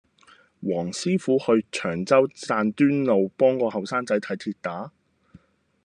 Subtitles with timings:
[0.61, 4.91] 黃師傅去長洲贊端路幫個後生仔睇跌打